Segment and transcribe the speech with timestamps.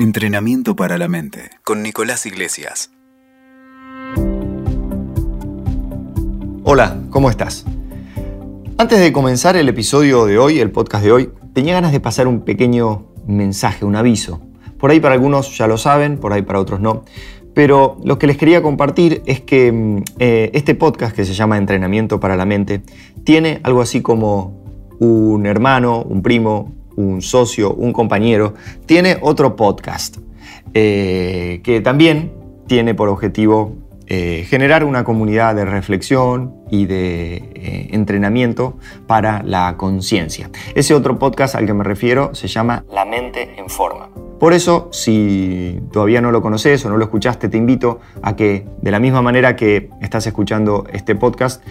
[0.00, 2.92] Entrenamiento para la mente con Nicolás Iglesias.
[6.62, 7.64] Hola, ¿cómo estás?
[8.78, 12.28] Antes de comenzar el episodio de hoy, el podcast de hoy, tenía ganas de pasar
[12.28, 14.40] un pequeño mensaje, un aviso.
[14.78, 17.04] Por ahí para algunos ya lo saben, por ahí para otros no.
[17.52, 21.58] Pero lo que les quería compartir es que mm, eh, este podcast que se llama
[21.58, 22.82] Entrenamiento para la Mente
[23.24, 24.62] tiene algo así como
[25.00, 28.54] un hermano, un primo, un socio, un compañero,
[28.86, 30.18] tiene otro podcast
[30.74, 32.32] eh, que también
[32.66, 33.76] tiene por objetivo
[34.08, 40.50] eh, generar una comunidad de reflexión y de eh, entrenamiento para la conciencia.
[40.74, 44.27] Ese otro podcast al que me refiero se llama La mente en forma.
[44.38, 48.66] Por eso, si todavía no lo conoces o no lo escuchaste, te invito a que,
[48.80, 51.62] de la misma manera que estás escuchando este podcast,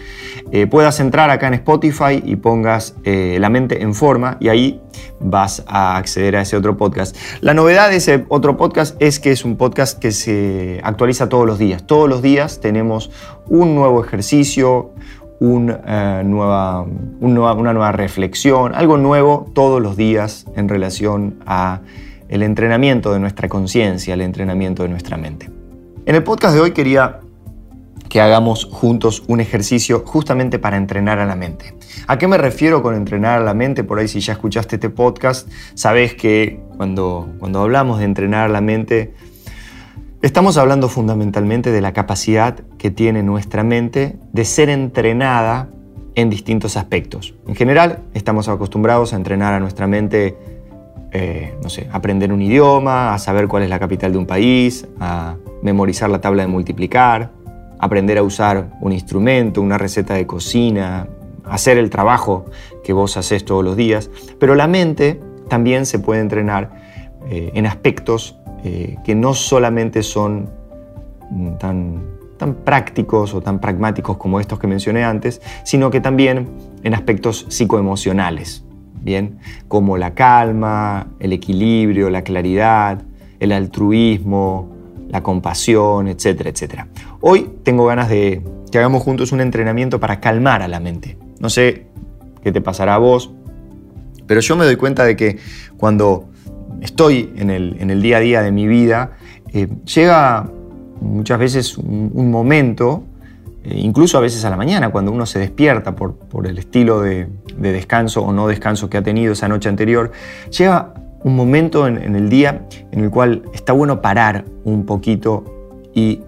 [0.52, 4.82] eh, puedas entrar acá en Spotify y pongas eh, la mente en forma y ahí
[5.18, 7.16] vas a acceder a ese otro podcast.
[7.40, 11.46] La novedad de ese otro podcast es que es un podcast que se actualiza todos
[11.46, 11.86] los días.
[11.86, 13.10] Todos los días tenemos
[13.46, 14.92] un nuevo ejercicio,
[15.40, 16.84] una, nueva,
[17.20, 21.80] una nueva reflexión, algo nuevo todos los días en relación a
[22.28, 25.50] el entrenamiento de nuestra conciencia, el entrenamiento de nuestra mente.
[26.06, 27.20] En el podcast de hoy quería
[28.08, 31.74] que hagamos juntos un ejercicio justamente para entrenar a la mente.
[32.06, 33.84] ¿A qué me refiero con entrenar a la mente?
[33.84, 38.48] Por ahí si ya escuchaste este podcast, sabes que cuando, cuando hablamos de entrenar a
[38.48, 39.12] la mente,
[40.22, 45.68] estamos hablando fundamentalmente de la capacidad que tiene nuestra mente de ser entrenada
[46.14, 47.34] en distintos aspectos.
[47.46, 50.57] En general, estamos acostumbrados a entrenar a nuestra mente
[51.10, 54.86] eh, no sé, aprender un idioma, a saber cuál es la capital de un país,
[55.00, 57.30] a memorizar la tabla de multiplicar,
[57.78, 61.08] aprender a usar un instrumento, una receta de cocina,
[61.44, 62.44] hacer el trabajo
[62.84, 64.10] que vos haces todos los días.
[64.38, 66.70] Pero la mente también se puede entrenar
[67.30, 70.50] eh, en aspectos eh, que no solamente son
[71.58, 72.02] tan,
[72.36, 76.50] tan prácticos o tan pragmáticos como estos que mencioné antes, sino que también
[76.82, 78.67] en aspectos psicoemocionales
[79.08, 83.02] bien, como la calma, el equilibrio, la claridad,
[83.40, 84.68] el altruismo,
[85.08, 86.88] la compasión, etcétera, etcétera.
[87.20, 91.16] Hoy tengo ganas de que hagamos juntos un entrenamiento para calmar a la mente.
[91.40, 91.86] No sé
[92.42, 93.30] qué te pasará a vos,
[94.26, 95.38] pero yo me doy cuenta de que
[95.78, 96.28] cuando
[96.82, 99.12] estoy en el, día a día de mi vida,
[99.54, 100.50] eh, llega
[101.00, 103.04] muchas veces un momento
[103.74, 108.22] incluso a veces a la mañana, cuando uno se despierta por, el estilo de, descanso
[108.22, 110.12] o no descanso que ha tenido esa noche anterior,
[110.56, 112.62] llega un momento en, el día
[112.92, 115.44] en el cual está bueno parar un poquito
[115.94, 116.22] y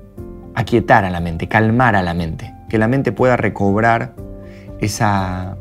[0.54, 4.14] aquietar a la mente, calmar a la mente, que la mente pueda recobrar
[4.80, 5.56] esa,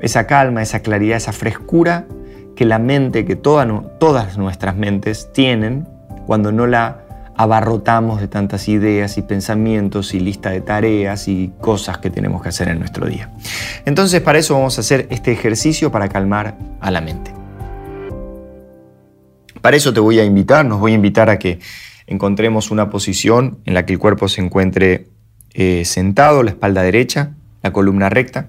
[0.00, 2.06] esa calma, esa claridad, esa frescura
[2.56, 5.88] que la mente, que todas nuestras mentes tienen
[6.26, 7.02] cuando no la
[7.36, 12.48] abarrotamos de tantas ideas y pensamientos y lista de tareas y cosas que tenemos que
[12.50, 13.30] hacer en nuestro día.
[13.84, 17.32] Entonces para eso vamos a hacer este ejercicio para calmar a la mente.
[19.60, 21.60] Para eso te voy a invitar, nos voy a invitar a que
[22.06, 25.06] encontremos una posición en la que el cuerpo se encuentre
[25.54, 28.48] eh, sentado, la espalda derecha, la columna recta.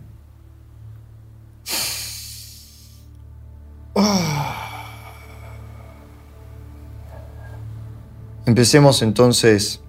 [8.45, 9.81] Empecemos entonces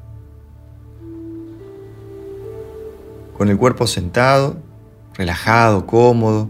[3.36, 4.56] con el cuerpo sentado,
[5.14, 6.48] relajado, cómodo,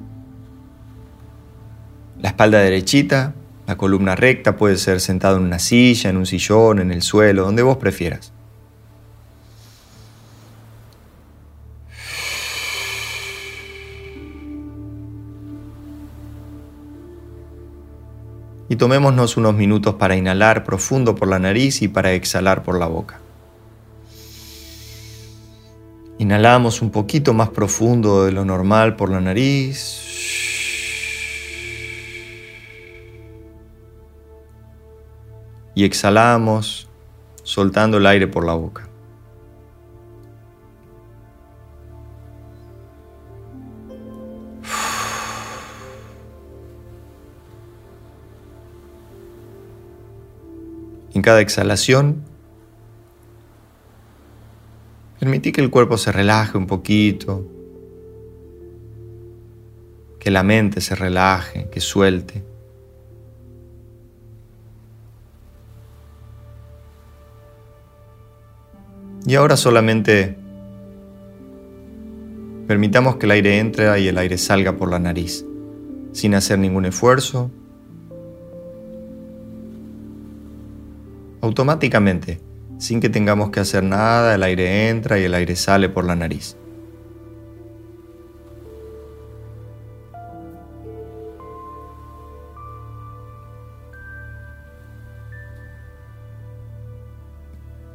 [2.21, 3.35] la espalda derechita,
[3.67, 7.45] la columna recta, puede ser sentado en una silla, en un sillón, en el suelo,
[7.45, 8.34] donde vos prefieras.
[18.69, 22.87] Y tomémonos unos minutos para inhalar profundo por la nariz y para exhalar por la
[22.87, 23.21] boca.
[26.19, 30.01] Inhalamos un poquito más profundo de lo normal por la nariz.
[35.75, 36.89] Y exhalamos
[37.43, 38.89] soltando el aire por la boca.
[51.25, 52.23] Cada exhalación,
[55.19, 57.47] permití que el cuerpo se relaje un poquito,
[60.21, 62.45] que la mente se relaje, que suelte.
[69.25, 70.37] Y ahora solamente
[72.67, 75.47] permitamos que el aire entre y el aire salga por la nariz,
[76.13, 77.51] sin hacer ningún esfuerzo,
[81.45, 82.41] automáticamente,
[82.79, 86.17] sin que tengamos que hacer nada, el aire entra y el aire sale por la
[86.17, 86.57] nariz.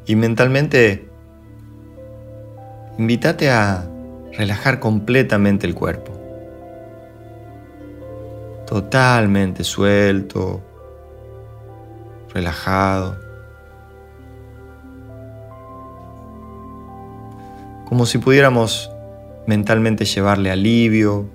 [0.06, 1.08] Y mentalmente,
[2.98, 3.88] invítate a
[4.34, 6.14] relajar completamente el cuerpo.
[8.68, 10.62] Totalmente suelto,
[12.32, 13.29] relajado.
[17.90, 18.92] Como si pudiéramos
[19.48, 21.28] mentalmente llevarle alivio,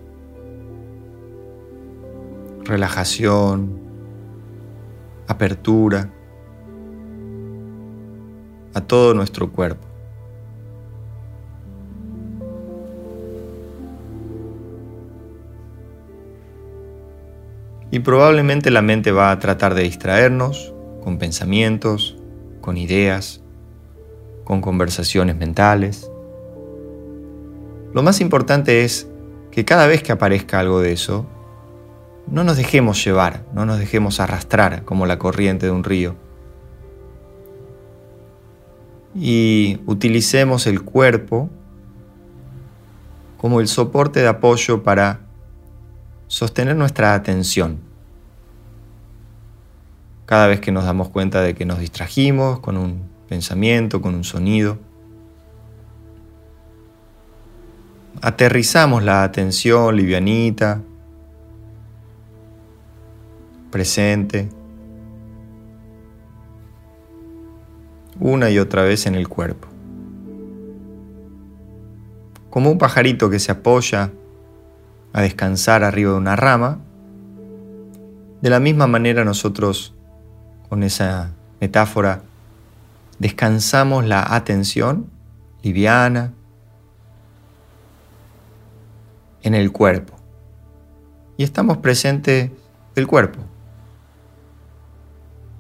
[2.63, 3.77] relajación,
[5.27, 6.11] apertura
[8.73, 9.85] a todo nuestro cuerpo.
[17.91, 20.73] Y probablemente la mente va a tratar de distraernos
[21.03, 22.17] con pensamientos,
[22.61, 23.43] con ideas,
[24.45, 26.11] con conversaciones mentales.
[27.95, 29.07] Lo más importante es
[29.53, 31.27] que cada vez que aparezca algo de eso,
[32.27, 36.17] no nos dejemos llevar, no nos dejemos arrastrar como la corriente de un río.
[39.15, 41.49] Y utilicemos el cuerpo
[43.39, 45.21] como el soporte de apoyo para
[46.27, 47.79] sostener nuestra atención.
[50.27, 54.25] Cada vez que nos damos cuenta de que nos distrajimos con un pensamiento, con un
[54.25, 54.79] sonido,
[58.21, 60.81] aterrizamos la atención livianita,
[63.71, 64.49] presente,
[68.21, 69.69] una y otra vez en el cuerpo.
[72.51, 74.13] Como un pajarito que se apoya
[75.13, 76.79] a descansar arriba de una rama,
[78.41, 79.95] de la misma manera nosotros,
[80.69, 82.23] con esa metáfora,
[83.19, 85.07] descansamos la atención
[85.63, 86.33] liviana
[89.45, 90.15] en el cuerpo.
[91.37, 92.51] Y estamos presentes
[92.95, 93.39] del cuerpo.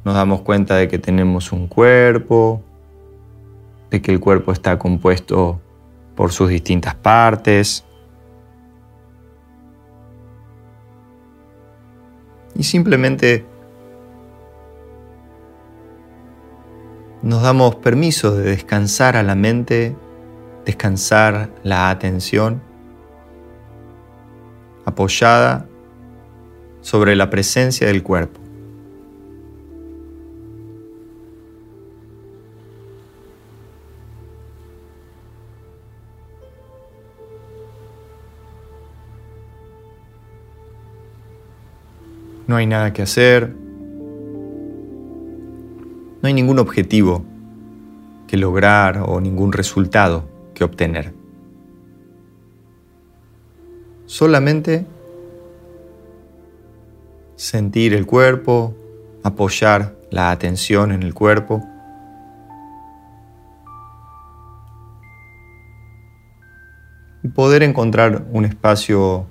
[0.04, 2.62] Nos damos cuenta de que tenemos un cuerpo,
[3.90, 5.60] de que el cuerpo está compuesto
[6.16, 7.84] por sus distintas partes,
[12.56, 13.44] y simplemente
[17.22, 19.96] nos damos permiso de descansar a la mente,
[20.64, 22.73] descansar la atención
[24.94, 25.66] apoyada
[26.80, 28.40] sobre la presencia del cuerpo.
[42.46, 43.52] No hay nada que hacer.
[46.22, 47.24] No hay ningún objetivo
[48.28, 51.23] que lograr o ningún resultado que obtener.
[54.06, 54.86] Solamente
[57.36, 58.74] sentir el cuerpo,
[59.22, 61.62] apoyar la atención en el cuerpo.
[67.22, 69.26] Y poder encontrar un espacio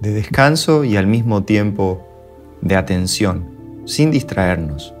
[0.00, 2.06] de descanso y al mismo tiempo
[2.60, 3.46] de atención,
[3.86, 4.92] sin distraernos,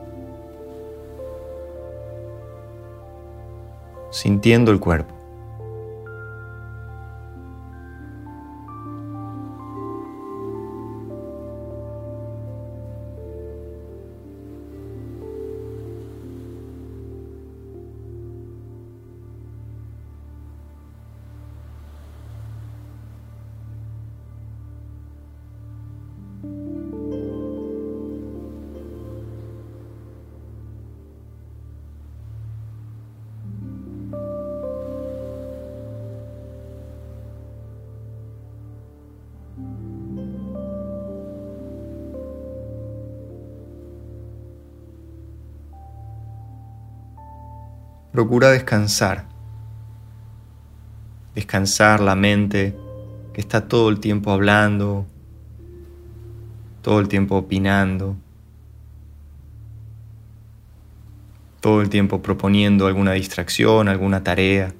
[4.10, 5.15] sintiendo el cuerpo.
[48.16, 49.26] Procura descansar.
[51.34, 52.74] Descansar la mente
[53.34, 55.04] que está todo el tiempo hablando,
[56.80, 58.16] todo el tiempo opinando,
[61.60, 64.72] todo el tiempo proponiendo alguna distracción, alguna tarea,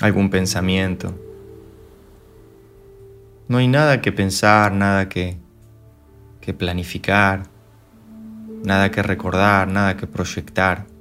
[0.00, 1.14] algún pensamiento.
[3.46, 5.38] No hay nada que pensar, nada que,
[6.40, 7.44] que planificar,
[8.64, 10.97] nada que recordar, nada que proyectar.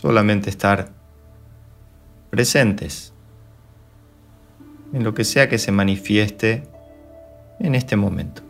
[0.00, 0.90] Solamente estar
[2.28, 3.14] presentes
[4.92, 6.64] en lo que sea que se manifieste
[7.60, 8.42] en este momento.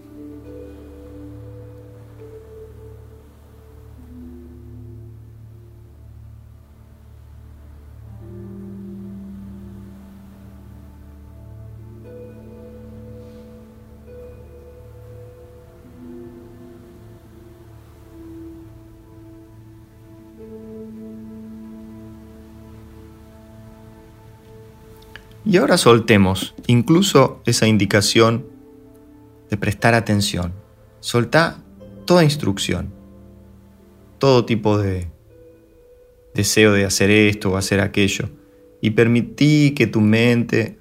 [25.48, 28.46] Y ahora soltemos incluso esa indicación
[29.48, 30.52] de prestar atención.
[30.98, 31.62] Soltá
[32.04, 32.92] toda instrucción,
[34.18, 35.06] todo tipo de
[36.34, 38.28] deseo de hacer esto o hacer aquello.
[38.80, 40.80] Y permití que tu mente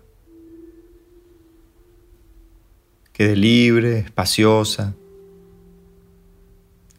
[3.14, 4.96] quede libre, espaciosa,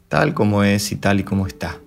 [0.06, 1.80] tal como es y tal y como está.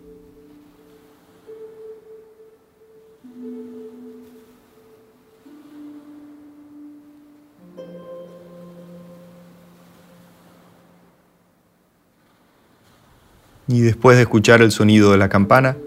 [13.69, 15.77] Y después de escuchar el sonido de la campana,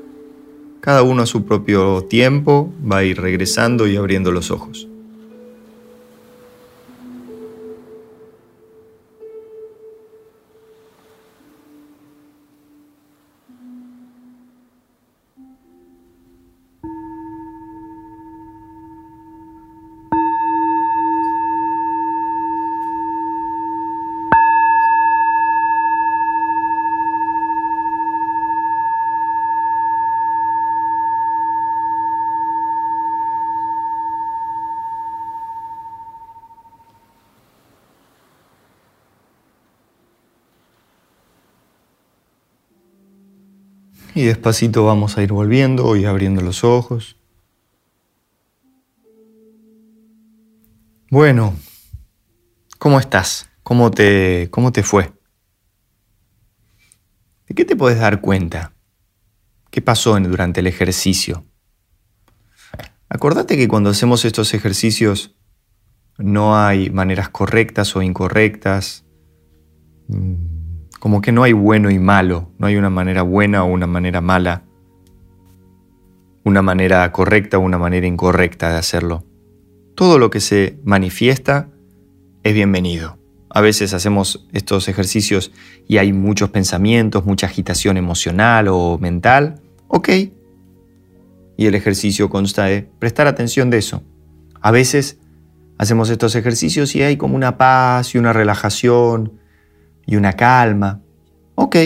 [0.80, 4.86] cada uno a su propio tiempo va a ir regresando y abriendo los ojos.
[44.22, 47.16] Y despacito vamos a ir volviendo y abriendo los ojos.
[51.10, 51.56] Bueno,
[52.78, 53.50] ¿cómo estás?
[53.64, 55.10] ¿Cómo te, cómo te fue?
[57.48, 58.72] ¿De qué te puedes dar cuenta?
[59.72, 61.44] ¿Qué pasó durante el ejercicio?
[63.08, 65.34] Acordate que cuando hacemos estos ejercicios
[66.16, 69.04] no hay maneras correctas o incorrectas.
[70.06, 70.61] Mm,
[71.02, 74.20] como que no hay bueno y malo, no hay una manera buena o una manera
[74.20, 74.62] mala,
[76.44, 79.24] una manera correcta o una manera incorrecta de hacerlo.
[79.96, 81.70] Todo lo que se manifiesta
[82.44, 83.18] es bienvenido.
[83.50, 85.50] A veces hacemos estos ejercicios
[85.88, 89.60] y hay muchos pensamientos, mucha agitación emocional o mental.
[89.88, 90.08] Ok.
[91.56, 94.04] Y el ejercicio consta de prestar atención de eso.
[94.60, 95.18] A veces
[95.78, 99.41] hacemos estos ejercicios y hay como una paz y una relajación,
[100.06, 101.00] y una calma.
[101.54, 101.76] Ok,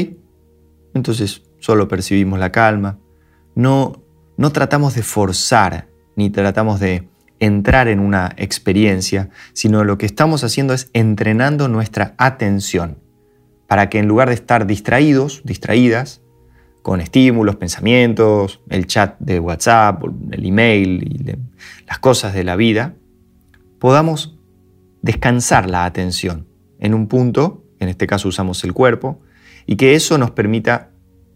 [0.94, 2.98] entonces solo percibimos la calma.
[3.54, 4.02] No,
[4.36, 7.08] no tratamos de forzar ni tratamos de
[7.38, 12.98] entrar en una experiencia, sino lo que estamos haciendo es entrenando nuestra atención
[13.66, 16.22] para que en lugar de estar distraídos, distraídas,
[16.82, 21.36] con estímulos, pensamientos, el chat de WhatsApp, el email y
[21.86, 22.94] las cosas de la vida,
[23.80, 24.38] podamos
[25.02, 26.46] descansar la atención
[26.78, 29.20] en un punto en este caso usamos el cuerpo,
[29.66, 30.90] y que eso nos permita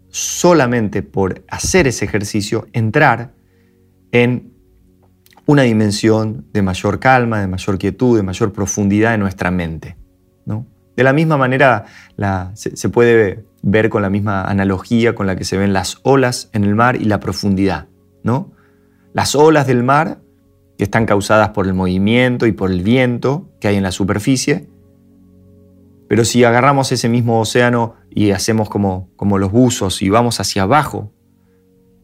[0.09, 3.33] solamente por hacer ese ejercicio entrar
[4.11, 4.51] en
[5.45, 9.97] una dimensión de mayor calma, de mayor quietud, de mayor profundidad en nuestra mente.
[10.45, 10.65] ¿no?
[10.95, 11.85] De la misma manera
[12.53, 16.49] se, se, puede ver con la misma analogía con la que se ven las olas
[16.53, 17.87] en el mar y la profundidad.
[18.23, 18.51] ¿no?
[19.13, 20.19] Las olas del mar,
[20.77, 24.67] que están causadas por el movimiento y por el viento que hay en la superficie,
[26.11, 30.63] pero si agarramos ese mismo océano y hacemos como, como los buzos y vamos hacia
[30.63, 31.13] abajo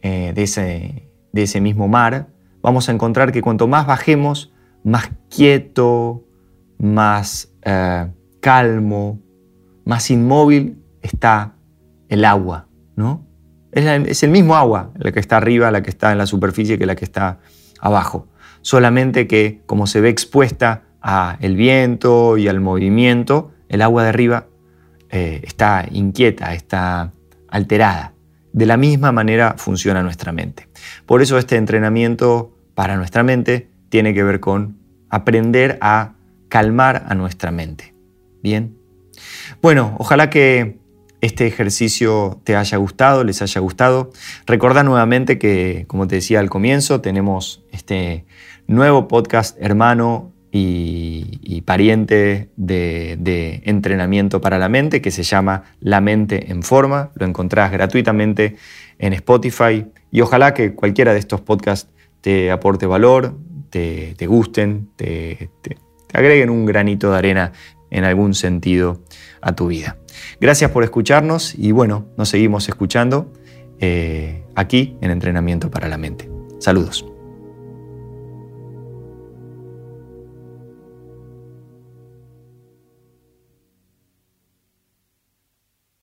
[0.02, 2.30] eh, de, ese, de ese mismo mar,
[2.62, 4.54] vamos a encontrar que cuanto más bajemos,
[4.86, 6.24] más quieto,
[6.78, 8.10] más eh,
[8.40, 9.20] calmo,
[9.84, 11.56] más inmóvil está
[12.08, 13.28] el agua, ¿no?
[13.74, 16.78] Es, es, el mismo agua la que está arriba, la que está en la superficie
[16.78, 17.40] que la que está
[17.82, 18.30] abajo.
[18.62, 24.48] Solamente que como se ve expuesta al viento y al movimiento, el agua de arriba
[25.10, 27.12] eh, está inquieta, está
[27.48, 28.14] alterada.
[28.54, 30.68] De la misma manera funciona nuestra mente.
[31.06, 34.78] Por eso este entrenamiento para nuestra mente tiene que ver con
[35.10, 36.14] aprender a
[36.50, 37.94] calmar a nuestra mente.
[38.42, 38.78] Bien.
[39.62, 40.80] Bueno, ojalá que
[41.22, 44.12] este ejercicio te haya gustado, les haya gustado.
[44.46, 48.26] Recordá nuevamente que, como te decía al comienzo, tenemos este
[48.68, 56.52] nuevo podcast hermano y, pariente de, entrenamiento para la mente que se llama La mente
[56.52, 57.12] en forma.
[57.16, 58.56] Lo encontrás gratuitamente
[59.00, 61.90] en Spotify y ojalá que cualquiera de estos podcasts
[62.22, 63.38] te aporte valor,
[63.70, 65.50] te, gusten, te,
[66.14, 67.52] agreguen un granito de arena
[67.92, 69.04] en algún sentido
[69.42, 69.98] a tu vida.
[70.40, 73.32] Gracias por escucharnos y bueno, nos seguimos escuchando
[73.80, 76.30] eh, aquí en Entrenamiento para la Mente.
[76.60, 77.17] Saludos.